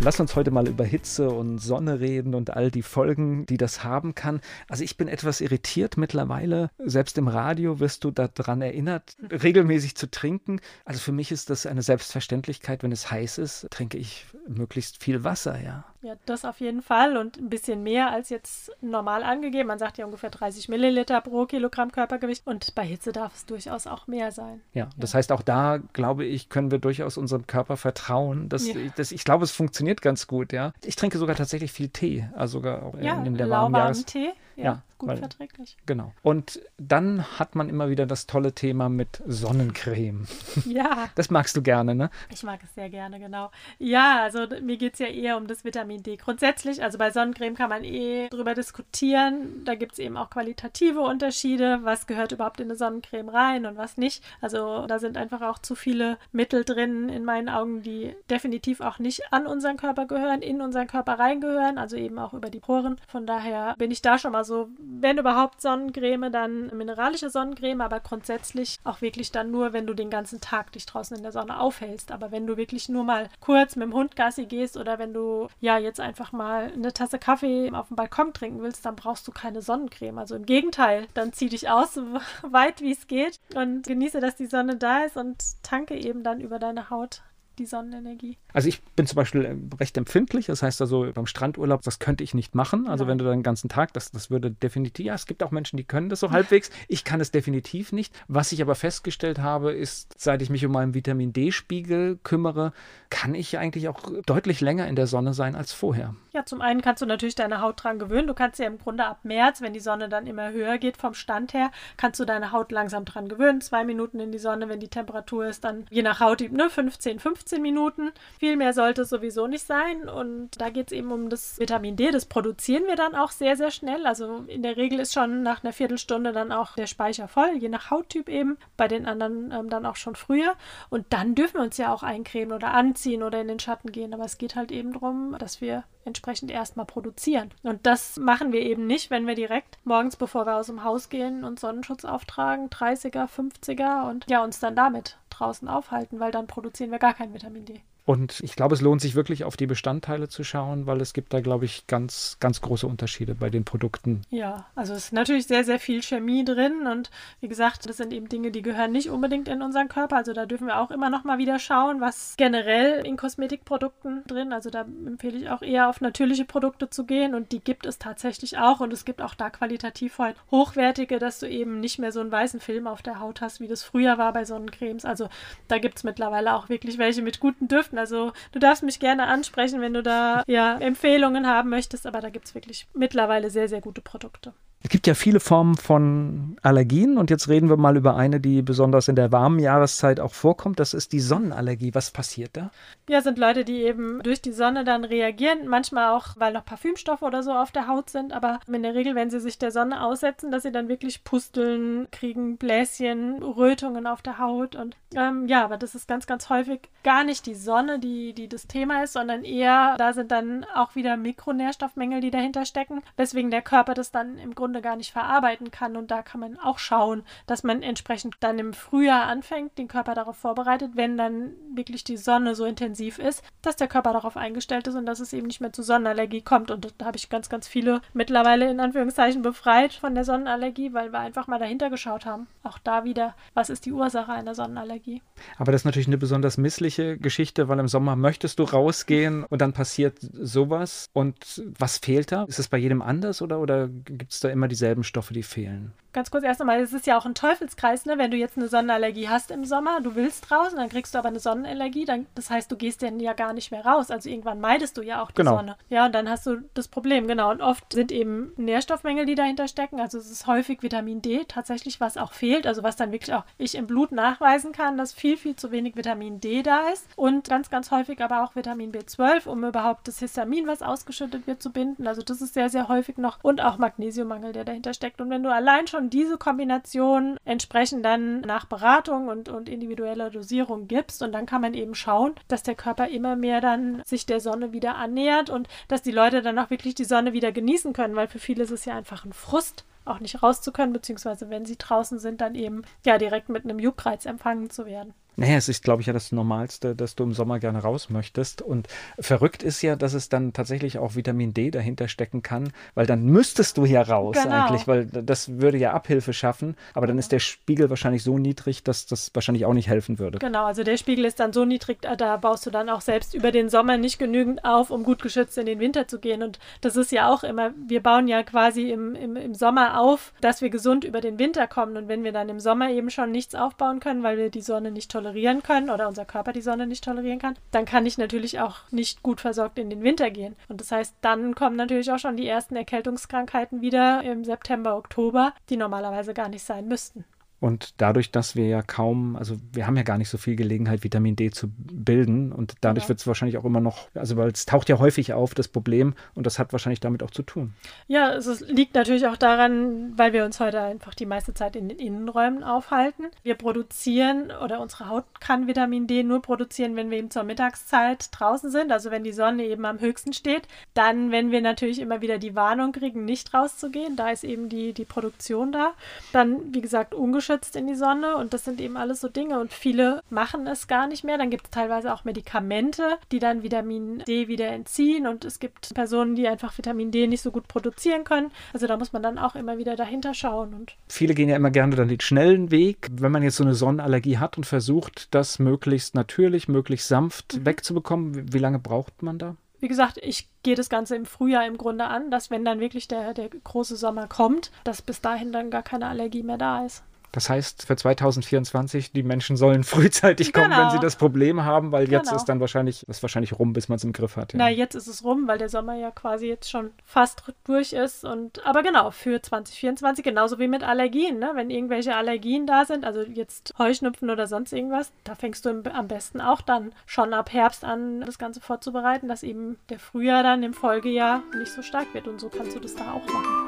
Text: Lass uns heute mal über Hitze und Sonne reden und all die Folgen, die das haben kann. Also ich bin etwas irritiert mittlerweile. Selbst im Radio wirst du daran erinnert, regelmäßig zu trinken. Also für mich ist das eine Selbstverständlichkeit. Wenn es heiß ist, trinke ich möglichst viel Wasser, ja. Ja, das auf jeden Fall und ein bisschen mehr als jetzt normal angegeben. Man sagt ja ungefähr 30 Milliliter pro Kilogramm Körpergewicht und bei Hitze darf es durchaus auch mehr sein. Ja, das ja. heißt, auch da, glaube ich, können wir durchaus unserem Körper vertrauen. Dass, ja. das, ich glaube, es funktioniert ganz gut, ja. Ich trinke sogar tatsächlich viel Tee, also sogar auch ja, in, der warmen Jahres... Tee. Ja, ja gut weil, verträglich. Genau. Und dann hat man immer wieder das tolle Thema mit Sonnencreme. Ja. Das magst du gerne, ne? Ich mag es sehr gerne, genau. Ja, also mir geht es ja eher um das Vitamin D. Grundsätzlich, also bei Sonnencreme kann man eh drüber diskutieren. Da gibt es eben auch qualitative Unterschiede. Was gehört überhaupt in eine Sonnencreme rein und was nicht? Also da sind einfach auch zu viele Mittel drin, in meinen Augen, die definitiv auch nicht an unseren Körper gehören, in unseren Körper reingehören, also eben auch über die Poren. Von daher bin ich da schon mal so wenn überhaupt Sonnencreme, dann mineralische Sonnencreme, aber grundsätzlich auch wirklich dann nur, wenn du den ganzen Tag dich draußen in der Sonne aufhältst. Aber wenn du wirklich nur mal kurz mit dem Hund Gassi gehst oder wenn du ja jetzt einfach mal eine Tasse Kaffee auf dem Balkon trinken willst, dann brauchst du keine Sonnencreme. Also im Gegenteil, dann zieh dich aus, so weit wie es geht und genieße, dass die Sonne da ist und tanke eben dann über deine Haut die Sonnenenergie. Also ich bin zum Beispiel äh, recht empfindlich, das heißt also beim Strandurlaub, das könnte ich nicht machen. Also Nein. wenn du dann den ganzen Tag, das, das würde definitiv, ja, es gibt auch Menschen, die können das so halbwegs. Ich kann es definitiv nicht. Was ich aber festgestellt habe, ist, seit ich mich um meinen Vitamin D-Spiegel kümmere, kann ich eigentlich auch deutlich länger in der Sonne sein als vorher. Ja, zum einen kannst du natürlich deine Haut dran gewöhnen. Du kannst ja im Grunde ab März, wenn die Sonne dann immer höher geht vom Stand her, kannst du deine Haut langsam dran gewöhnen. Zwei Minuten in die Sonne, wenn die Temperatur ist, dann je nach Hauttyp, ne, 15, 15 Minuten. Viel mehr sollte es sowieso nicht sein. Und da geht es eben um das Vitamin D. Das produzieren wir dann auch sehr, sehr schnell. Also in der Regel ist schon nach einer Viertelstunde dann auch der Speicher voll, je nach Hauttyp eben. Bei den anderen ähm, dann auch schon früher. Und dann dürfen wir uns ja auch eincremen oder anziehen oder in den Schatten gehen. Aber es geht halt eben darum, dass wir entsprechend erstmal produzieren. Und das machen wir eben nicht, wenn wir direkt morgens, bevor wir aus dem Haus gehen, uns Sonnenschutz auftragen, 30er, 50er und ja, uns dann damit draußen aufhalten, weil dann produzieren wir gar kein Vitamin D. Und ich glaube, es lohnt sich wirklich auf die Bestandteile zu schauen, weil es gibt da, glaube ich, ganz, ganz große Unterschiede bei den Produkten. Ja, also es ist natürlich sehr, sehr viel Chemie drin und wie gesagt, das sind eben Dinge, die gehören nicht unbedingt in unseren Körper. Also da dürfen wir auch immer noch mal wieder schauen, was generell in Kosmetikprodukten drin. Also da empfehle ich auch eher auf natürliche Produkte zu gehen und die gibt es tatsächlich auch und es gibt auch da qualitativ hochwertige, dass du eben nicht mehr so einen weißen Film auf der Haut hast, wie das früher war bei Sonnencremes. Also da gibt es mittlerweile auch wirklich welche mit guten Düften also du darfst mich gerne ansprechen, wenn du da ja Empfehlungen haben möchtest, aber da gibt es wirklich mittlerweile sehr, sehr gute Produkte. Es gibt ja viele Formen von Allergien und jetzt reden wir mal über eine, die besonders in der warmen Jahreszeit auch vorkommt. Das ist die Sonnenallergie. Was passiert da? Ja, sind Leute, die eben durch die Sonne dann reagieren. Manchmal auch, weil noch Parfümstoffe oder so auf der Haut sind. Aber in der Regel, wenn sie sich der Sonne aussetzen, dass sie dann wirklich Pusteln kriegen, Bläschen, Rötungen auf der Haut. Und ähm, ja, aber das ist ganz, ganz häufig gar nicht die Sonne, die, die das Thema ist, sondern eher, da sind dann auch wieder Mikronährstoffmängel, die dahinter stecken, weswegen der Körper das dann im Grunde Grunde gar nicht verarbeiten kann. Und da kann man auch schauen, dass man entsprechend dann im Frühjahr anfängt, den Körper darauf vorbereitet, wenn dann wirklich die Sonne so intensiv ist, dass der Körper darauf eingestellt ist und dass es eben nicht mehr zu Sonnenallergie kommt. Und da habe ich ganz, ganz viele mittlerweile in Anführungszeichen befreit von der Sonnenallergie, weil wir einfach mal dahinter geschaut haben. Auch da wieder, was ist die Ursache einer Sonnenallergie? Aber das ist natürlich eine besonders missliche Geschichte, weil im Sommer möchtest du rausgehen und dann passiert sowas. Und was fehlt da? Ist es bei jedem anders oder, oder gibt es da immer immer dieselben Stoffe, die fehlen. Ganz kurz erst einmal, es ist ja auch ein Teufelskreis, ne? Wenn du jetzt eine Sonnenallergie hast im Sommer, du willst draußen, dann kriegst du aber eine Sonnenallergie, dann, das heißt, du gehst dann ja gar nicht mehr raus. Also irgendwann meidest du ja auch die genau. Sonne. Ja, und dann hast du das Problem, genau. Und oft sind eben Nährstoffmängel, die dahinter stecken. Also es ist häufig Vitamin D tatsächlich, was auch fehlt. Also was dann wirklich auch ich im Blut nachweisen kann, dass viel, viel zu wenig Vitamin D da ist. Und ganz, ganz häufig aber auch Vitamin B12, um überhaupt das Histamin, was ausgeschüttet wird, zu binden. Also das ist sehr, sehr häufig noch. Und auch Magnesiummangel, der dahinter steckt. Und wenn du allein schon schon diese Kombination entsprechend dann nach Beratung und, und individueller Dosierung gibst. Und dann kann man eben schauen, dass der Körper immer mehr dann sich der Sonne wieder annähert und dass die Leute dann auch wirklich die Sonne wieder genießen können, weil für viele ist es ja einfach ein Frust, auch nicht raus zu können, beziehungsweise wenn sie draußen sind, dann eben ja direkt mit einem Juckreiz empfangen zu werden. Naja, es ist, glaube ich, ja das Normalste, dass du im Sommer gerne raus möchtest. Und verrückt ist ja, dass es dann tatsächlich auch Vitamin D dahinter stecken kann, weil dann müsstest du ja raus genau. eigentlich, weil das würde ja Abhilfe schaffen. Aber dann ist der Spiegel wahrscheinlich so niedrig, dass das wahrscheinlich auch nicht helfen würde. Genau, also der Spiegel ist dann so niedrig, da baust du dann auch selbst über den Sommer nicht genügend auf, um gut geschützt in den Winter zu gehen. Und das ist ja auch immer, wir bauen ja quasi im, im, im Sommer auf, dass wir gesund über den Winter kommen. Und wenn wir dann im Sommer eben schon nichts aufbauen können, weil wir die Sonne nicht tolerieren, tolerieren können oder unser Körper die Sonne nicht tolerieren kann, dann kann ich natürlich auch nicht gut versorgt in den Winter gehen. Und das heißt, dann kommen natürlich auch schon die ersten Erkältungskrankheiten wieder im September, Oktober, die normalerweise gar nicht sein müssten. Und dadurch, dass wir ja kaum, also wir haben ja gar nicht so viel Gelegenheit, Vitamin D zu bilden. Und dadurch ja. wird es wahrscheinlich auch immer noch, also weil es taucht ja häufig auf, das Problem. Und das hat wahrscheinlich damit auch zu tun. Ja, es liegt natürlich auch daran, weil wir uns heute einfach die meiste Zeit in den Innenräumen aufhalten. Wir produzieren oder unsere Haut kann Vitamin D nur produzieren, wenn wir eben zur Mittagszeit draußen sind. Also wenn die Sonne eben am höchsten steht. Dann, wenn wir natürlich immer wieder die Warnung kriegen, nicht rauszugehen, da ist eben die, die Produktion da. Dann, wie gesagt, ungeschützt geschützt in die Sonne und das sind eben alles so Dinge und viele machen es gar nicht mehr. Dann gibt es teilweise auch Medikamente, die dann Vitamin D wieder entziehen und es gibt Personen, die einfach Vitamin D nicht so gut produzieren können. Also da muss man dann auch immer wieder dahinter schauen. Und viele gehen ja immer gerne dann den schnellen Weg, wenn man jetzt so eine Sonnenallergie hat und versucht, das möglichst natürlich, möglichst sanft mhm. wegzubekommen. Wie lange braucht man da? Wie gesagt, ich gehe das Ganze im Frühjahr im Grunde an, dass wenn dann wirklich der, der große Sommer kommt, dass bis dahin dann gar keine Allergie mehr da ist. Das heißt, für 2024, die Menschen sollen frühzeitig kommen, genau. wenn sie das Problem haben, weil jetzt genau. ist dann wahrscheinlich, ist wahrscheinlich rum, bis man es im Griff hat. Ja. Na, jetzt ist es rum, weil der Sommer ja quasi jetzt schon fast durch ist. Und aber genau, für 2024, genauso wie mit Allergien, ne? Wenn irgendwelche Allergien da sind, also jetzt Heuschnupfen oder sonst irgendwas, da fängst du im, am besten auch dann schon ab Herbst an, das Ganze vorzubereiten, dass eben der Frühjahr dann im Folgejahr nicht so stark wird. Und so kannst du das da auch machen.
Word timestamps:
Lass 0.00 0.20
uns 0.20 0.36
heute 0.36 0.52
mal 0.52 0.68
über 0.68 0.84
Hitze 0.84 1.28
und 1.28 1.58
Sonne 1.58 1.98
reden 1.98 2.36
und 2.36 2.50
all 2.50 2.70
die 2.70 2.82
Folgen, 2.82 3.46
die 3.46 3.56
das 3.56 3.82
haben 3.82 4.14
kann. 4.14 4.40
Also 4.68 4.84
ich 4.84 4.96
bin 4.96 5.08
etwas 5.08 5.40
irritiert 5.40 5.96
mittlerweile. 5.96 6.70
Selbst 6.78 7.18
im 7.18 7.26
Radio 7.26 7.80
wirst 7.80 8.04
du 8.04 8.12
daran 8.12 8.62
erinnert, 8.62 9.16
regelmäßig 9.30 9.96
zu 9.96 10.08
trinken. 10.08 10.60
Also 10.84 11.00
für 11.00 11.10
mich 11.10 11.32
ist 11.32 11.50
das 11.50 11.66
eine 11.66 11.82
Selbstverständlichkeit. 11.82 12.84
Wenn 12.84 12.92
es 12.92 13.10
heiß 13.10 13.38
ist, 13.38 13.66
trinke 13.70 13.98
ich 13.98 14.24
möglichst 14.46 15.02
viel 15.02 15.24
Wasser, 15.24 15.60
ja. 15.60 15.84
Ja, 16.00 16.14
das 16.26 16.44
auf 16.44 16.60
jeden 16.60 16.80
Fall 16.80 17.16
und 17.16 17.38
ein 17.38 17.48
bisschen 17.48 17.82
mehr 17.82 18.12
als 18.12 18.30
jetzt 18.30 18.70
normal 18.80 19.24
angegeben. 19.24 19.66
Man 19.66 19.78
sagt 19.78 19.98
ja 19.98 20.04
ungefähr 20.04 20.30
30 20.30 20.68
Milliliter 20.68 21.20
pro 21.20 21.46
Kilogramm 21.46 21.90
Körpergewicht 21.90 22.46
und 22.46 22.74
bei 22.74 22.84
Hitze 22.84 23.12
darf 23.12 23.34
es 23.34 23.46
durchaus 23.46 23.86
auch 23.86 24.06
mehr 24.06 24.30
sein. 24.30 24.60
Ja, 24.74 24.90
das 24.96 25.12
ja. 25.12 25.18
heißt, 25.18 25.32
auch 25.32 25.42
da, 25.42 25.80
glaube 25.92 26.24
ich, 26.24 26.48
können 26.48 26.70
wir 26.70 26.78
durchaus 26.78 27.18
unserem 27.18 27.46
Körper 27.46 27.76
vertrauen. 27.76 28.48
Dass, 28.48 28.66
ja. 28.66 28.74
das, 28.96 29.10
ich 29.10 29.24
glaube, 29.24 29.44
es 29.44 29.50
funktioniert 29.50 30.00
ganz 30.00 30.28
gut, 30.28 30.52
ja. 30.52 30.72
Ich 30.84 30.94
trinke 30.94 31.18
sogar 31.18 31.34
tatsächlich 31.34 31.72
viel 31.72 31.88
Tee, 31.88 32.28
also 32.34 32.58
sogar 32.58 32.82
auch 32.82 32.98
ja, 33.00 33.22
in, 33.22 33.34
der 33.34 33.50
warmen 33.50 33.74
Jahres... 33.74 34.04
Tee. 34.04 34.30
Ja, 34.58 34.64
ja 34.64 34.82
gut 34.98 35.10
weil, 35.10 35.16
verträglich. 35.16 35.76
Genau. 35.86 36.12
Und 36.22 36.60
dann 36.76 37.24
hat 37.38 37.54
man 37.54 37.68
immer 37.68 37.88
wieder 37.88 38.04
das 38.04 38.26
tolle 38.26 38.52
Thema 38.52 38.88
mit 38.88 39.22
Sonnencreme. 39.26 40.26
Ja. 40.66 41.08
Das 41.14 41.30
magst 41.30 41.56
du 41.56 41.62
gerne, 41.62 41.94
ne? 41.94 42.10
Ich 42.32 42.42
mag 42.42 42.60
es 42.62 42.74
sehr 42.74 42.90
gerne, 42.90 43.18
genau. 43.18 43.50
Ja, 43.78 44.22
also 44.22 44.46
mir 44.62 44.76
geht 44.76 44.94
es 44.94 44.98
ja 44.98 45.06
eher 45.06 45.36
um 45.36 45.46
das 45.46 45.64
Vitamin 45.64 46.02
D. 46.02 46.16
Grundsätzlich, 46.16 46.82
also 46.82 46.98
bei 46.98 47.10
Sonnencreme 47.10 47.54
kann 47.54 47.68
man 47.70 47.84
eh 47.84 48.28
drüber 48.28 48.54
diskutieren. 48.54 49.64
Da 49.64 49.74
gibt 49.74 49.92
es 49.92 49.98
eben 49.98 50.16
auch 50.16 50.30
qualitative 50.30 51.00
Unterschiede. 51.00 51.80
Was 51.82 52.06
gehört 52.06 52.32
überhaupt 52.32 52.60
in 52.60 52.66
eine 52.66 52.76
Sonnencreme 52.76 53.28
rein 53.28 53.66
und 53.66 53.76
was 53.76 53.96
nicht? 53.96 54.22
Also 54.40 54.86
da 54.86 54.98
sind 54.98 55.16
einfach 55.16 55.42
auch 55.42 55.58
zu 55.58 55.74
viele 55.74 56.18
Mittel 56.32 56.64
drin, 56.64 57.08
in 57.08 57.24
meinen 57.24 57.48
Augen, 57.48 57.82
die 57.82 58.14
definitiv 58.30 58.80
auch 58.80 58.98
nicht 58.98 59.32
an 59.32 59.46
unseren 59.46 59.76
Körper 59.76 60.06
gehören, 60.06 60.42
in 60.42 60.60
unseren 60.60 60.86
Körper 60.86 61.18
reingehören, 61.18 61.78
also 61.78 61.96
eben 61.96 62.18
auch 62.18 62.34
über 62.34 62.50
die 62.50 62.60
Poren. 62.60 63.00
Von 63.08 63.26
daher 63.26 63.74
bin 63.78 63.90
ich 63.90 64.02
da 64.02 64.18
schon 64.18 64.32
mal 64.32 64.44
so 64.44 64.47
wenn 64.78 65.18
überhaupt 65.18 65.60
Sonnencreme, 65.60 66.30
dann 66.30 66.68
mineralische 66.76 67.30
Sonnencreme, 67.30 67.80
aber 67.80 68.00
grundsätzlich 68.00 68.78
auch 68.84 69.00
wirklich 69.00 69.32
dann 69.32 69.50
nur, 69.50 69.72
wenn 69.72 69.86
du 69.86 69.94
den 69.94 70.10
ganzen 70.10 70.40
Tag 70.40 70.72
dich 70.72 70.86
draußen 70.86 71.16
in 71.16 71.22
der 71.22 71.32
Sonne 71.32 71.60
aufhältst. 71.60 72.12
Aber 72.12 72.30
wenn 72.30 72.46
du 72.46 72.56
wirklich 72.56 72.88
nur 72.88 73.04
mal 73.04 73.28
kurz 73.40 73.76
mit 73.76 73.86
dem 73.86 73.94
Hund 73.94 74.16
Gassi 74.16 74.46
gehst 74.46 74.76
oder 74.76 74.98
wenn 74.98 75.12
du 75.12 75.48
ja 75.60 75.78
jetzt 75.78 76.00
einfach 76.00 76.32
mal 76.32 76.72
eine 76.72 76.92
Tasse 76.92 77.18
Kaffee 77.18 77.70
auf 77.72 77.88
dem 77.88 77.96
Balkon 77.96 78.32
trinken 78.32 78.62
willst, 78.62 78.84
dann 78.84 78.96
brauchst 78.96 79.26
du 79.28 79.32
keine 79.32 79.62
Sonnencreme. 79.62 80.18
Also 80.18 80.34
im 80.34 80.46
Gegenteil, 80.46 81.06
dann 81.14 81.32
zieh 81.32 81.48
dich 81.48 81.68
aus, 81.70 81.94
so 81.94 82.02
weit 82.42 82.80
wie 82.80 82.92
es 82.92 83.06
geht 83.06 83.40
und 83.54 83.86
genieße, 83.86 84.20
dass 84.20 84.36
die 84.36 84.46
Sonne 84.46 84.76
da 84.76 85.04
ist 85.04 85.16
und 85.16 85.36
tanke 85.62 85.94
eben 85.94 86.22
dann 86.22 86.40
über 86.40 86.58
deine 86.58 86.90
Haut 86.90 87.22
die 87.58 87.66
Sonnenenergie. 87.66 88.38
Also 88.52 88.68
ich 88.68 88.82
bin 88.82 89.06
zum 89.06 89.16
Beispiel 89.16 89.44
äh, 89.44 89.56
recht 89.76 89.96
empfindlich, 89.96 90.46
das 90.46 90.62
heißt 90.62 90.80
also 90.80 91.10
beim 91.12 91.26
Strandurlaub, 91.26 91.82
das 91.82 91.98
könnte 91.98 92.24
ich 92.24 92.34
nicht 92.34 92.54
machen. 92.54 92.88
Also 92.88 93.04
Nein. 93.04 93.10
wenn 93.10 93.18
du 93.18 93.24
dann 93.24 93.38
den 93.38 93.42
ganzen 93.42 93.68
Tag, 93.68 93.92
das, 93.92 94.10
das 94.10 94.30
würde 94.30 94.50
definitiv, 94.50 95.06
ja, 95.06 95.14
es 95.14 95.26
gibt 95.26 95.42
auch 95.42 95.50
Menschen, 95.50 95.76
die 95.76 95.84
können 95.84 96.08
das 96.08 96.20
so 96.20 96.30
halbwegs. 96.30 96.70
Ich 96.88 97.04
kann 97.04 97.20
es 97.20 97.30
definitiv 97.30 97.92
nicht. 97.92 98.14
Was 98.28 98.52
ich 98.52 98.62
aber 98.62 98.74
festgestellt 98.74 99.38
habe, 99.38 99.72
ist, 99.72 100.14
seit 100.18 100.42
ich 100.42 100.50
mich 100.50 100.64
um 100.64 100.72
meinen 100.72 100.94
Vitamin 100.94 101.32
D-Spiegel 101.32 102.18
kümmere, 102.22 102.72
kann 103.10 103.34
ich 103.34 103.58
eigentlich 103.58 103.88
auch 103.88 104.00
deutlich 104.26 104.60
länger 104.60 104.86
in 104.88 104.96
der 104.96 105.06
Sonne 105.06 105.34
sein 105.34 105.54
als 105.54 105.72
vorher. 105.72 106.14
Ja, 106.32 106.44
zum 106.44 106.60
einen 106.60 106.82
kannst 106.82 107.02
du 107.02 107.06
natürlich 107.06 107.34
deine 107.34 107.60
Haut 107.60 107.82
dran 107.82 107.98
gewöhnen. 107.98 108.26
Du 108.26 108.34
kannst 108.34 108.58
ja 108.58 108.66
im 108.66 108.78
Grunde 108.78 109.04
ab 109.06 109.24
März, 109.24 109.60
wenn 109.60 109.72
die 109.72 109.80
Sonne 109.80 110.08
dann 110.08 110.26
immer 110.26 110.52
höher 110.52 110.78
geht 110.78 110.96
vom 110.96 111.14
Stand 111.14 111.54
her, 111.54 111.70
kannst 111.96 112.20
du 112.20 112.24
deine 112.24 112.52
Haut 112.52 112.70
langsam 112.70 113.04
dran 113.04 113.28
gewöhnen. 113.28 113.60
Zwei 113.60 113.84
Minuten 113.84 114.20
in 114.20 114.30
die 114.30 114.38
Sonne, 114.38 114.68
wenn 114.68 114.80
die 114.80 114.88
Temperatur 114.88 115.46
ist, 115.46 115.64
dann 115.64 115.86
je 115.90 116.02
nach 116.02 116.20
Hauttyp, 116.20 116.52
ne, 116.52 116.70
15, 116.70 117.18
15 117.18 117.47
Minuten. 117.56 118.12
Viel 118.38 118.56
mehr 118.56 118.72
sollte 118.72 119.02
es 119.02 119.08
sowieso 119.08 119.46
nicht 119.46 119.66
sein. 119.66 120.08
Und 120.08 120.60
da 120.60 120.70
geht 120.70 120.88
es 120.88 120.92
eben 120.92 121.10
um 121.10 121.30
das 121.30 121.58
Vitamin 121.58 121.96
D. 121.96 122.10
Das 122.10 122.26
produzieren 122.26 122.86
wir 122.86 122.96
dann 122.96 123.14
auch 123.14 123.30
sehr, 123.30 123.56
sehr 123.56 123.70
schnell. 123.70 124.06
Also 124.06 124.44
in 124.46 124.62
der 124.62 124.76
Regel 124.76 125.00
ist 125.00 125.14
schon 125.14 125.42
nach 125.42 125.64
einer 125.64 125.72
Viertelstunde 125.72 126.32
dann 126.32 126.52
auch 126.52 126.74
der 126.74 126.86
Speicher 126.86 127.28
voll, 127.28 127.56
je 127.58 127.68
nach 127.68 127.90
Hauttyp 127.90 128.28
eben. 128.28 128.58
Bei 128.76 128.88
den 128.88 129.06
anderen 129.06 129.50
ähm, 129.52 129.70
dann 129.70 129.86
auch 129.86 129.96
schon 129.96 130.14
früher. 130.14 130.54
Und 130.90 131.06
dann 131.10 131.34
dürfen 131.34 131.54
wir 131.54 131.62
uns 131.62 131.78
ja 131.78 131.92
auch 131.92 132.02
eincremen 132.02 132.52
oder 132.52 132.74
anziehen 132.74 133.22
oder 133.22 133.40
in 133.40 133.48
den 133.48 133.58
Schatten 133.60 133.90
gehen. 133.90 134.12
Aber 134.12 134.24
es 134.24 134.38
geht 134.38 134.56
halt 134.56 134.70
eben 134.70 134.92
darum, 134.92 135.36
dass 135.38 135.60
wir 135.60 135.84
entsprechend 136.08 136.50
erstmal 136.50 136.86
produzieren. 136.86 137.50
Und 137.62 137.86
das 137.86 138.16
machen 138.16 138.52
wir 138.52 138.60
eben 138.60 138.86
nicht, 138.86 139.10
wenn 139.10 139.26
wir 139.26 139.34
direkt 139.34 139.78
morgens, 139.84 140.16
bevor 140.16 140.46
wir 140.46 140.56
aus 140.56 140.66
dem 140.66 140.82
Haus 140.82 141.08
gehen, 141.08 141.44
uns 141.44 141.60
Sonnenschutz 141.60 142.04
auftragen, 142.04 142.68
30er, 142.68 143.28
50er 143.28 144.08
und 144.08 144.26
ja, 144.28 144.42
uns 144.42 144.58
dann 144.58 144.74
damit 144.74 145.18
draußen 145.38 145.68
aufhalten, 145.68 146.20
weil 146.20 146.32
dann 146.32 146.46
produzieren 146.46 146.90
wir 146.90 146.98
gar 146.98 147.14
kein 147.14 147.32
Vitamin 147.34 147.64
D. 147.64 147.80
Und 148.08 148.40
ich 148.40 148.56
glaube, 148.56 148.74
es 148.74 148.80
lohnt 148.80 149.02
sich 149.02 149.16
wirklich 149.16 149.44
auf 149.44 149.58
die 149.58 149.66
Bestandteile 149.66 150.28
zu 150.28 150.42
schauen, 150.42 150.86
weil 150.86 151.02
es 151.02 151.12
gibt 151.12 151.34
da, 151.34 151.40
glaube 151.40 151.66
ich, 151.66 151.86
ganz, 151.88 152.38
ganz 152.40 152.62
große 152.62 152.86
Unterschiede 152.86 153.34
bei 153.34 153.50
den 153.50 153.66
Produkten. 153.66 154.22
Ja, 154.30 154.64
also 154.74 154.94
es 154.94 155.04
ist 155.04 155.12
natürlich 155.12 155.46
sehr, 155.46 155.62
sehr 155.62 155.78
viel 155.78 156.02
Chemie 156.02 156.42
drin 156.42 156.86
und 156.86 157.10
wie 157.42 157.48
gesagt, 157.48 157.86
das 157.86 157.98
sind 157.98 158.14
eben 158.14 158.30
Dinge, 158.30 158.50
die 158.50 158.62
gehören 158.62 158.92
nicht 158.92 159.10
unbedingt 159.10 159.46
in 159.46 159.60
unseren 159.60 159.88
Körper. 159.88 160.16
Also 160.16 160.32
da 160.32 160.46
dürfen 160.46 160.68
wir 160.68 160.80
auch 160.80 160.90
immer 160.90 161.10
noch 161.10 161.24
mal 161.24 161.36
wieder 161.36 161.58
schauen, 161.58 162.00
was 162.00 162.32
generell 162.38 163.04
in 163.04 163.18
Kosmetikprodukten 163.18 164.24
drin. 164.26 164.54
Also 164.54 164.70
da 164.70 164.86
empfehle 165.04 165.36
ich 165.36 165.50
auch 165.50 165.60
eher 165.60 165.90
auf 165.90 166.00
natürliche 166.00 166.46
Produkte 166.46 166.88
zu 166.88 167.04
gehen 167.04 167.34
und 167.34 167.52
die 167.52 167.60
gibt 167.60 167.84
es 167.84 167.98
tatsächlich 167.98 168.56
auch 168.56 168.80
und 168.80 168.90
es 168.90 169.04
gibt 169.04 169.20
auch 169.20 169.34
da 169.34 169.50
qualitativ 169.50 170.18
hochwertige, 170.50 171.18
dass 171.18 171.40
du 171.40 171.46
eben 171.46 171.78
nicht 171.80 171.98
mehr 171.98 172.12
so 172.12 172.20
einen 172.20 172.32
weißen 172.32 172.60
Film 172.60 172.86
auf 172.86 173.02
der 173.02 173.20
Haut 173.20 173.42
hast, 173.42 173.60
wie 173.60 173.68
das 173.68 173.82
früher 173.82 174.16
war 174.16 174.32
bei 174.32 174.46
Sonnencremes. 174.46 175.04
Also 175.04 175.28
da 175.66 175.76
gibt 175.76 175.98
es 175.98 176.04
mittlerweile 176.04 176.54
auch 176.54 176.70
wirklich 176.70 176.96
welche 176.96 177.20
mit 177.20 177.38
guten 177.38 177.68
Düften 177.68 177.97
also 177.98 178.32
du 178.52 178.58
darfst 178.58 178.82
mich 178.82 179.00
gerne 179.00 179.26
ansprechen, 179.26 179.80
wenn 179.80 179.94
du 179.94 180.02
da 180.02 180.42
ja 180.46 180.78
Empfehlungen 180.78 181.46
haben 181.46 181.68
möchtest, 181.70 182.06
aber 182.06 182.20
da 182.20 182.30
gibt 182.30 182.46
es 182.46 182.54
wirklich 182.54 182.86
mittlerweile 182.94 183.50
sehr, 183.50 183.68
sehr 183.68 183.80
gute 183.80 184.00
Produkte. 184.00 184.52
Es 184.80 184.90
gibt 184.90 185.08
ja 185.08 185.14
viele 185.14 185.40
Formen 185.40 185.76
von 185.76 186.56
Allergien 186.62 187.18
und 187.18 187.30
jetzt 187.30 187.48
reden 187.48 187.68
wir 187.68 187.76
mal 187.76 187.96
über 187.96 188.16
eine, 188.16 188.38
die 188.38 188.62
besonders 188.62 189.08
in 189.08 189.16
der 189.16 189.32
warmen 189.32 189.58
Jahreszeit 189.58 190.20
auch 190.20 190.32
vorkommt. 190.32 190.78
Das 190.78 190.94
ist 190.94 191.12
die 191.12 191.18
Sonnenallergie. 191.18 191.94
Was 191.94 192.12
passiert 192.12 192.56
da? 192.56 192.70
Ja, 193.08 193.20
sind 193.20 193.38
Leute, 193.38 193.64
die 193.64 193.82
eben 193.82 194.22
durch 194.22 194.40
die 194.40 194.52
Sonne 194.52 194.84
dann 194.84 195.04
reagieren. 195.04 195.66
Manchmal 195.66 196.14
auch, 196.16 196.28
weil 196.36 196.52
noch 196.52 196.64
Parfümstoffe 196.64 197.22
oder 197.22 197.42
so 197.42 197.52
auf 197.52 197.72
der 197.72 197.88
Haut 197.88 198.08
sind. 198.08 198.32
Aber 198.32 198.60
in 198.68 198.82
der 198.84 198.94
Regel, 198.94 199.16
wenn 199.16 199.30
sie 199.30 199.40
sich 199.40 199.58
der 199.58 199.72
Sonne 199.72 200.04
aussetzen, 200.04 200.52
dass 200.52 200.62
sie 200.62 200.72
dann 200.72 200.88
wirklich 200.88 201.24
Pusteln 201.24 202.06
kriegen, 202.12 202.56
Bläschen, 202.56 203.42
Rötungen 203.42 204.06
auf 204.06 204.22
der 204.22 204.38
Haut. 204.38 204.76
Und 204.76 204.96
ähm, 205.14 205.48
ja, 205.48 205.64
aber 205.64 205.76
das 205.76 205.96
ist 205.96 206.06
ganz, 206.06 206.26
ganz 206.26 206.50
häufig 206.50 206.80
gar 207.02 207.24
nicht 207.24 207.46
die 207.46 207.54
Sonne, 207.54 207.98
die, 207.98 208.32
die 208.32 208.48
das 208.48 208.68
Thema 208.68 209.02
ist, 209.02 209.14
sondern 209.14 209.42
eher, 209.42 209.96
da 209.98 210.12
sind 210.12 210.30
dann 210.30 210.64
auch 210.74 210.94
wieder 210.94 211.16
Mikronährstoffmängel, 211.16 212.20
die 212.20 212.30
dahinter 212.30 212.64
stecken, 212.64 213.02
weswegen 213.16 213.50
der 213.50 213.62
Körper 213.62 213.94
das 213.94 214.12
dann 214.12 214.38
im 214.38 214.54
Grunde 214.54 214.67
Grunde 214.68 214.82
gar 214.82 214.96
nicht 214.96 215.12
verarbeiten 215.12 215.70
kann. 215.70 215.96
Und 215.96 216.10
da 216.10 216.20
kann 216.20 216.40
man 216.40 216.58
auch 216.58 216.78
schauen, 216.78 217.22
dass 217.46 217.62
man 217.62 217.82
entsprechend 217.82 218.34
dann 218.40 218.58
im 218.58 218.74
Frühjahr 218.74 219.24
anfängt, 219.24 219.78
den 219.78 219.88
Körper 219.88 220.14
darauf 220.14 220.36
vorbereitet, 220.36 220.90
wenn 220.94 221.16
dann 221.16 221.52
wirklich 221.74 222.04
die 222.04 222.18
Sonne 222.18 222.54
so 222.54 222.66
intensiv 222.66 223.18
ist, 223.18 223.42
dass 223.62 223.76
der 223.76 223.88
Körper 223.88 224.12
darauf 224.12 224.36
eingestellt 224.36 224.86
ist 224.86 224.94
und 224.94 225.06
dass 225.06 225.20
es 225.20 225.32
eben 225.32 225.46
nicht 225.46 225.62
mehr 225.62 225.72
zu 225.72 225.82
Sonnenallergie 225.82 226.42
kommt. 226.42 226.70
Und 226.70 226.92
da 226.98 227.06
habe 227.06 227.16
ich 227.16 227.30
ganz, 227.30 227.48
ganz 227.48 227.66
viele 227.66 228.02
mittlerweile 228.12 228.70
in 228.70 228.78
Anführungszeichen 228.78 229.40
befreit 229.40 229.94
von 229.94 230.14
der 230.14 230.24
Sonnenallergie, 230.24 230.92
weil 230.92 231.12
wir 231.12 231.20
einfach 231.20 231.46
mal 231.46 231.58
dahinter 231.58 231.88
geschaut 231.88 232.26
haben. 232.26 232.46
Auch 232.62 232.78
da 232.78 233.04
wieder, 233.04 233.34
was 233.54 233.70
ist 233.70 233.86
die 233.86 233.92
Ursache 233.92 234.32
einer 234.32 234.54
Sonnenallergie? 234.54 235.22
Aber 235.56 235.72
das 235.72 235.80
ist 235.80 235.86
natürlich 235.86 236.08
eine 236.08 236.18
besonders 236.18 236.58
missliche 236.58 237.16
Geschichte, 237.16 237.68
weil 237.68 237.78
im 237.78 237.88
Sommer 237.88 238.16
möchtest 238.16 238.58
du 238.58 238.64
rausgehen 238.64 239.44
und 239.44 239.62
dann 239.62 239.72
passiert 239.72 240.18
sowas. 240.20 241.08
Und 241.14 241.62
was 241.78 241.96
fehlt 241.96 242.32
da? 242.32 242.44
Ist 242.44 242.58
es 242.58 242.68
bei 242.68 242.76
jedem 242.76 243.00
anders 243.00 243.40
oder, 243.40 243.60
oder 243.60 243.88
gibt 243.88 244.32
es 244.32 244.40
da 244.40 244.50
immer 244.50 244.57
immer 244.58 244.68
dieselben 244.68 245.04
Stoffe, 245.04 245.32
die 245.32 245.44
fehlen. 245.44 245.92
Ganz 246.12 246.30
kurz 246.30 246.44
erst 246.44 246.60
einmal, 246.60 246.80
es 246.80 246.92
ist 246.92 247.06
ja 247.06 247.18
auch 247.18 247.26
ein 247.26 247.34
Teufelskreis, 247.34 248.06
ne? 248.06 248.16
Wenn 248.16 248.30
du 248.30 248.36
jetzt 248.36 248.56
eine 248.56 248.68
Sonnenallergie 248.68 249.28
hast 249.28 249.50
im 249.50 249.64
Sommer, 249.64 250.00
du 250.00 250.14
willst 250.14 250.48
draußen, 250.48 250.78
dann 250.78 250.88
kriegst 250.88 251.14
du 251.14 251.18
aber 251.18 251.28
eine 251.28 251.38
Sonnenallergie, 251.38 252.06
dann, 252.06 252.26
das 252.34 252.48
heißt, 252.48 252.72
du 252.72 252.76
gehst 252.76 253.02
dann 253.02 253.20
ja 253.20 253.34
gar 253.34 253.52
nicht 253.52 253.70
mehr 253.70 253.84
raus. 253.84 254.10
Also 254.10 254.30
irgendwann 254.30 254.60
meidest 254.60 254.96
du 254.96 255.02
ja 255.02 255.22
auch 255.22 255.30
die 255.30 255.36
genau. 255.36 255.56
Sonne. 255.56 255.76
Ja, 255.90 256.06
und 256.06 256.14
dann 256.14 256.28
hast 256.28 256.46
du 256.46 256.62
das 256.74 256.88
Problem, 256.88 257.26
genau. 257.26 257.50
Und 257.50 257.60
oft 257.60 257.92
sind 257.92 258.10
eben 258.10 258.52
Nährstoffmängel, 258.56 259.26
die 259.26 259.34
dahinter 259.34 259.68
stecken. 259.68 260.00
Also 260.00 260.18
es 260.18 260.30
ist 260.30 260.46
häufig 260.46 260.82
Vitamin 260.82 261.20
D 261.20 261.44
tatsächlich, 261.46 262.00
was 262.00 262.16
auch 262.16 262.32
fehlt. 262.32 262.66
Also 262.66 262.82
was 262.82 262.96
dann 262.96 263.12
wirklich 263.12 263.34
auch 263.34 263.44
ich 263.58 263.74
im 263.74 263.86
Blut 263.86 264.10
nachweisen 264.12 264.72
kann, 264.72 264.96
dass 264.96 265.12
viel, 265.12 265.36
viel 265.36 265.56
zu 265.56 265.70
wenig 265.72 265.96
Vitamin 265.96 266.40
D 266.40 266.62
da 266.62 266.88
ist. 266.88 267.06
Und 267.16 267.48
ganz, 267.48 267.68
ganz 267.68 267.90
häufig 267.90 268.22
aber 268.22 268.44
auch 268.44 268.56
Vitamin 268.56 268.92
B12, 268.92 269.46
um 269.46 269.64
überhaupt 269.64 270.08
das 270.08 270.20
Histamin, 270.20 270.66
was 270.66 270.82
ausgeschüttet 270.82 271.46
wird, 271.46 271.62
zu 271.62 271.70
binden. 271.70 272.06
Also 272.06 272.22
das 272.22 272.40
ist 272.40 272.54
sehr, 272.54 272.70
sehr 272.70 272.88
häufig 272.88 273.18
noch. 273.18 273.38
Und 273.42 273.60
auch 273.60 273.76
Magnesiummangel, 273.76 274.52
der 274.52 274.64
dahinter 274.64 274.94
steckt. 274.94 275.20
Und 275.20 275.28
wenn 275.30 275.42
du 275.42 275.52
allein 275.52 275.86
schon 275.86 275.97
schon 275.98 276.10
diese 276.10 276.38
Kombination 276.38 277.38
entsprechend 277.44 278.04
dann 278.04 278.40
nach 278.42 278.66
Beratung 278.66 279.28
und, 279.28 279.48
und 279.48 279.68
individueller 279.68 280.30
Dosierung 280.30 280.86
gibst. 280.86 281.22
Und 281.22 281.32
dann 281.32 281.46
kann 281.46 281.60
man 281.60 281.74
eben 281.74 281.94
schauen, 281.94 282.34
dass 282.46 282.62
der 282.62 282.76
Körper 282.76 283.08
immer 283.08 283.34
mehr 283.36 283.60
dann 283.60 284.02
sich 284.06 284.24
der 284.24 284.40
Sonne 284.40 284.72
wieder 284.72 284.96
annähert 284.96 285.50
und 285.50 285.68
dass 285.88 286.02
die 286.02 286.12
Leute 286.12 286.42
dann 286.42 286.58
auch 286.58 286.70
wirklich 286.70 286.94
die 286.94 287.04
Sonne 287.04 287.32
wieder 287.32 287.52
genießen 287.52 287.92
können, 287.92 288.14
weil 288.14 288.28
für 288.28 288.38
viele 288.38 288.62
ist 288.62 288.70
es 288.70 288.84
ja 288.84 288.94
einfach 288.94 289.24
ein 289.24 289.32
Frust, 289.32 289.84
auch 290.04 290.20
nicht 290.20 290.42
raus 290.42 290.62
zu 290.62 290.72
können, 290.72 290.92
beziehungsweise 290.92 291.50
wenn 291.50 291.66
sie 291.66 291.76
draußen 291.76 292.18
sind, 292.18 292.40
dann 292.40 292.54
eben 292.54 292.82
ja 293.04 293.18
direkt 293.18 293.48
mit 293.48 293.64
einem 293.64 293.78
Juckreiz 293.78 294.24
empfangen 294.24 294.70
zu 294.70 294.86
werden. 294.86 295.14
Naja, 295.38 295.56
es 295.56 295.68
ist, 295.68 295.84
glaube 295.84 296.02
ich, 296.02 296.08
ja 296.08 296.12
das 296.12 296.32
Normalste, 296.32 296.96
dass 296.96 297.14
du 297.14 297.22
im 297.22 297.32
Sommer 297.32 297.60
gerne 297.60 297.78
raus 297.78 298.10
möchtest. 298.10 298.60
Und 298.60 298.88
verrückt 299.20 299.62
ist 299.62 299.82
ja, 299.82 299.94
dass 299.94 300.12
es 300.12 300.28
dann 300.28 300.52
tatsächlich 300.52 300.98
auch 300.98 301.14
Vitamin 301.14 301.54
D 301.54 301.70
dahinter 301.70 302.08
stecken 302.08 302.42
kann, 302.42 302.72
weil 302.96 303.06
dann 303.06 303.22
müsstest 303.22 303.78
du 303.78 303.84
ja 303.84 304.02
raus 304.02 304.36
genau. 304.42 304.66
eigentlich, 304.66 304.88
weil 304.88 305.06
das 305.06 305.60
würde 305.60 305.78
ja 305.78 305.92
Abhilfe 305.92 306.32
schaffen. 306.32 306.74
Aber 306.92 307.06
dann 307.06 307.18
ist 307.18 307.30
der 307.30 307.38
Spiegel 307.38 307.88
wahrscheinlich 307.88 308.24
so 308.24 308.36
niedrig, 308.36 308.82
dass 308.82 309.06
das 309.06 309.30
wahrscheinlich 309.32 309.64
auch 309.64 309.74
nicht 309.74 309.88
helfen 309.88 310.18
würde. 310.18 310.40
Genau, 310.40 310.64
also 310.64 310.82
der 310.82 310.96
Spiegel 310.96 311.24
ist 311.24 311.38
dann 311.38 311.52
so 311.52 311.64
niedrig, 311.64 311.98
da 312.00 312.36
baust 312.36 312.66
du 312.66 312.70
dann 312.70 312.88
auch 312.88 313.00
selbst 313.00 313.32
über 313.32 313.52
den 313.52 313.68
Sommer 313.68 313.96
nicht 313.96 314.18
genügend 314.18 314.64
auf, 314.64 314.90
um 314.90 315.04
gut 315.04 315.22
geschützt 315.22 315.56
in 315.56 315.66
den 315.66 315.78
Winter 315.78 316.08
zu 316.08 316.18
gehen. 316.18 316.42
Und 316.42 316.58
das 316.80 316.96
ist 316.96 317.12
ja 317.12 317.32
auch 317.32 317.44
immer, 317.44 317.70
wir 317.86 318.02
bauen 318.02 318.26
ja 318.26 318.42
quasi 318.42 318.90
im, 318.90 319.14
im, 319.14 319.36
im 319.36 319.54
Sommer 319.54 320.00
auf, 320.00 320.32
dass 320.40 320.62
wir 320.62 320.70
gesund 320.70 321.04
über 321.04 321.20
den 321.20 321.38
Winter 321.38 321.68
kommen. 321.68 321.96
Und 321.96 322.08
wenn 322.08 322.24
wir 322.24 322.32
dann 322.32 322.48
im 322.48 322.58
Sommer 322.58 322.90
eben 322.90 323.10
schon 323.10 323.30
nichts 323.30 323.54
aufbauen 323.54 324.00
können, 324.00 324.24
weil 324.24 324.36
wir 324.36 324.50
die 324.50 324.62
Sonne 324.62 324.90
nicht 324.90 325.12
tolerieren, 325.12 325.27
tolerieren 325.28 325.62
können 325.62 325.90
oder 325.90 326.08
unser 326.08 326.24
Körper 326.24 326.52
die 326.52 326.62
Sonne 326.62 326.86
nicht 326.86 327.04
tolerieren 327.04 327.38
kann, 327.38 327.56
dann 327.70 327.84
kann 327.84 328.06
ich 328.06 328.18
natürlich 328.18 328.60
auch 328.60 328.78
nicht 328.90 329.22
gut 329.22 329.40
versorgt 329.40 329.78
in 329.78 329.90
den 329.90 330.02
Winter 330.02 330.30
gehen. 330.30 330.56
Und 330.68 330.80
das 330.80 330.90
heißt, 330.90 331.14
dann 331.20 331.54
kommen 331.54 331.76
natürlich 331.76 332.10
auch 332.10 332.18
schon 332.18 332.36
die 332.36 332.46
ersten 332.46 332.76
Erkältungskrankheiten 332.76 333.80
wieder 333.80 334.22
im 334.22 334.44
September, 334.44 334.96
Oktober, 334.96 335.52
die 335.68 335.76
normalerweise 335.76 336.34
gar 336.34 336.48
nicht 336.48 336.64
sein 336.64 336.88
müssten. 336.88 337.24
Und 337.60 337.94
dadurch, 337.96 338.30
dass 338.30 338.54
wir 338.54 338.66
ja 338.68 338.82
kaum, 338.82 339.34
also 339.34 339.56
wir 339.72 339.86
haben 339.86 339.96
ja 339.96 340.04
gar 340.04 340.16
nicht 340.16 340.28
so 340.28 340.38
viel 340.38 340.54
Gelegenheit, 340.54 341.02
Vitamin 341.02 341.34
D 341.34 341.50
zu 341.50 341.68
bilden. 341.68 342.52
Und 342.52 342.74
dadurch 342.82 343.04
ja. 343.04 343.08
wird 343.08 343.18
es 343.18 343.26
wahrscheinlich 343.26 343.58
auch 343.58 343.64
immer 343.64 343.80
noch, 343.80 344.08
also 344.14 344.36
weil 344.36 344.50
es 344.50 344.64
taucht 344.64 344.88
ja 344.88 344.98
häufig 344.98 345.32
auf, 345.32 345.54
das 345.54 345.66
Problem. 345.66 346.14
Und 346.34 346.46
das 346.46 346.58
hat 346.58 346.72
wahrscheinlich 346.72 347.00
damit 347.00 347.22
auch 347.22 347.32
zu 347.32 347.42
tun. 347.42 347.74
Ja, 348.06 348.32
es 348.32 348.60
liegt 348.60 348.94
natürlich 348.94 349.26
auch 349.26 349.36
daran, 349.36 350.16
weil 350.16 350.32
wir 350.32 350.44
uns 350.44 350.60
heute 350.60 350.80
einfach 350.80 351.14
die 351.14 351.26
meiste 351.26 351.52
Zeit 351.52 351.74
in 351.74 351.88
den 351.88 351.98
Innenräumen 351.98 352.62
aufhalten. 352.62 353.24
Wir 353.42 353.56
produzieren 353.56 354.52
oder 354.64 354.80
unsere 354.80 355.08
Haut 355.08 355.24
kann 355.40 355.66
Vitamin 355.66 356.06
D 356.06 356.22
nur 356.22 356.40
produzieren, 356.40 356.94
wenn 356.94 357.10
wir 357.10 357.18
eben 357.18 357.30
zur 357.30 357.42
Mittagszeit 357.42 358.28
draußen 358.30 358.70
sind. 358.70 358.92
Also 358.92 359.10
wenn 359.10 359.24
die 359.24 359.32
Sonne 359.32 359.64
eben 359.64 359.84
am 359.84 360.00
höchsten 360.00 360.32
steht. 360.32 360.68
Dann, 360.94 361.32
wenn 361.32 361.50
wir 361.50 361.60
natürlich 361.60 361.98
immer 361.98 362.20
wieder 362.20 362.38
die 362.38 362.54
Warnung 362.54 362.92
kriegen, 362.92 363.24
nicht 363.24 363.52
rauszugehen, 363.52 364.14
da 364.14 364.30
ist 364.30 364.44
eben 364.44 364.68
die, 364.68 364.92
die 364.92 365.04
Produktion 365.04 365.72
da. 365.72 365.94
Dann, 366.32 366.72
wie 366.72 366.80
gesagt, 366.80 367.14
ungeschützt 367.14 367.47
geschützt 367.48 367.76
in 367.76 367.86
die 367.86 367.94
Sonne 367.94 368.36
und 368.36 368.52
das 368.52 368.64
sind 368.64 368.78
eben 368.78 368.98
alles 368.98 369.22
so 369.22 369.28
Dinge 369.28 369.58
und 369.58 369.72
viele 369.72 370.22
machen 370.28 370.66
es 370.66 370.86
gar 370.86 371.06
nicht 371.06 371.24
mehr. 371.24 371.38
Dann 371.38 371.48
gibt 371.48 371.64
es 371.64 371.70
teilweise 371.70 372.12
auch 372.12 372.24
Medikamente, 372.24 373.18
die 373.32 373.38
dann 373.38 373.62
Vitamin 373.62 374.22
D 374.28 374.48
wieder 374.48 374.68
entziehen 374.68 375.26
und 375.26 375.46
es 375.46 375.58
gibt 375.58 375.94
Personen, 375.94 376.34
die 376.34 376.46
einfach 376.46 376.76
Vitamin 376.76 377.10
D 377.10 377.26
nicht 377.26 377.40
so 377.40 377.50
gut 377.50 377.66
produzieren 377.66 378.24
können. 378.24 378.50
Also 378.74 378.86
da 378.86 378.98
muss 378.98 379.14
man 379.14 379.22
dann 379.22 379.38
auch 379.38 379.54
immer 379.54 379.78
wieder 379.78 379.96
dahinter 379.96 380.34
schauen. 380.34 380.74
Und 380.74 380.96
viele 381.08 381.34
gehen 381.34 381.48
ja 381.48 381.56
immer 381.56 381.70
gerne 381.70 381.96
dann 381.96 382.08
den 382.08 382.20
schnellen 382.20 382.70
Weg, 382.70 383.08
wenn 383.12 383.32
man 383.32 383.42
jetzt 383.42 383.56
so 383.56 383.64
eine 383.64 383.74
Sonnenallergie 383.74 384.36
hat 384.36 384.58
und 384.58 384.64
versucht, 384.64 385.34
das 385.34 385.58
möglichst 385.58 386.14
natürlich, 386.14 386.68
möglichst 386.68 387.08
sanft 387.08 387.56
mhm. 387.56 387.66
wegzubekommen. 387.66 388.52
Wie 388.52 388.58
lange 388.58 388.78
braucht 388.78 389.22
man 389.22 389.38
da? 389.38 389.56
Wie 389.80 389.88
gesagt, 389.88 390.18
ich 390.20 390.48
gehe 390.64 390.74
das 390.74 390.90
Ganze 390.90 391.14
im 391.14 391.24
Frühjahr 391.24 391.64
im 391.64 391.78
Grunde 391.78 392.06
an, 392.06 392.30
dass 392.30 392.50
wenn 392.50 392.64
dann 392.64 392.80
wirklich 392.80 393.06
der, 393.06 393.32
der 393.32 393.48
große 393.48 393.96
Sommer 393.96 394.26
kommt, 394.26 394.72
dass 394.82 395.02
bis 395.02 395.20
dahin 395.20 395.52
dann 395.52 395.70
gar 395.70 395.84
keine 395.84 396.08
Allergie 396.08 396.42
mehr 396.42 396.58
da 396.58 396.84
ist. 396.84 397.04
Das 397.32 397.50
heißt, 397.50 397.86
für 397.86 397.96
2024, 397.96 399.12
die 399.12 399.22
Menschen 399.22 399.56
sollen 399.56 399.84
frühzeitig 399.84 400.52
kommen, 400.52 400.70
genau. 400.70 400.84
wenn 400.84 400.90
sie 400.90 401.00
das 401.00 401.16
Problem 401.16 401.64
haben, 401.64 401.92
weil 401.92 402.10
jetzt 402.10 402.26
genau. 402.26 402.36
ist 402.36 402.44
dann 402.46 402.60
wahrscheinlich, 402.60 403.06
ist 403.08 403.22
wahrscheinlich 403.22 403.58
rum, 403.58 403.72
bis 403.72 403.88
man 403.88 403.96
es 403.96 404.04
im 404.04 404.12
Griff 404.12 404.36
hat. 404.36 404.52
Ja. 404.52 404.58
Na, 404.58 404.70
jetzt 404.70 404.94
ist 404.94 405.06
es 405.06 405.24
rum, 405.24 405.46
weil 405.46 405.58
der 405.58 405.68
Sommer 405.68 405.94
ja 405.94 406.10
quasi 406.10 406.46
jetzt 406.46 406.70
schon 406.70 406.90
fast 407.04 407.42
durch 407.64 407.92
ist. 407.92 408.24
Und 408.24 408.64
aber 408.66 408.82
genau, 408.82 409.10
für 409.10 409.40
2024, 409.40 410.24
genauso 410.24 410.58
wie 410.58 410.68
mit 410.68 410.82
Allergien, 410.82 411.38
ne? 411.38 411.52
Wenn 411.54 411.70
irgendwelche 411.70 412.16
Allergien 412.16 412.66
da 412.66 412.84
sind, 412.84 413.04
also 413.04 413.22
jetzt 413.22 413.74
Heuschnupfen 413.78 414.30
oder 414.30 414.46
sonst 414.46 414.72
irgendwas, 414.72 415.12
da 415.24 415.34
fängst 415.34 415.64
du 415.64 415.70
im, 415.70 415.82
am 415.86 416.08
besten 416.08 416.40
auch 416.40 416.60
dann 416.62 416.92
schon 417.06 417.34
ab 417.34 417.52
Herbst 417.52 417.84
an, 417.84 418.22
das 418.22 418.38
Ganze 418.38 418.60
vorzubereiten, 418.60 419.28
dass 419.28 419.42
eben 419.42 419.76
der 419.90 419.98
Frühjahr 419.98 420.42
dann 420.42 420.62
im 420.62 420.74
Folgejahr 420.74 421.42
nicht 421.58 421.72
so 421.72 421.82
stark 421.82 422.12
wird. 422.14 422.28
Und 422.28 422.40
so 422.40 422.48
kannst 422.48 422.74
du 422.74 422.80
das 422.80 422.94
da 422.94 423.12
auch 423.12 423.26
machen. 423.26 423.67